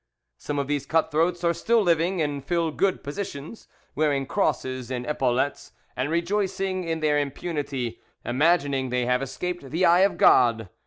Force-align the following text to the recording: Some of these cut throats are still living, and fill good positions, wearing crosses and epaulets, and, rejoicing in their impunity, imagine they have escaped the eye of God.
Some 0.39 0.57
of 0.57 0.65
these 0.65 0.87
cut 0.87 1.11
throats 1.11 1.43
are 1.43 1.53
still 1.53 1.83
living, 1.83 2.23
and 2.23 2.43
fill 2.43 2.71
good 2.71 3.03
positions, 3.03 3.67
wearing 3.93 4.25
crosses 4.25 4.89
and 4.89 5.05
epaulets, 5.05 5.73
and, 5.95 6.09
rejoicing 6.09 6.85
in 6.85 7.01
their 7.01 7.19
impunity, 7.19 8.01
imagine 8.25 8.89
they 8.89 9.05
have 9.05 9.21
escaped 9.21 9.69
the 9.69 9.85
eye 9.85 9.99
of 9.99 10.17
God. 10.17 10.69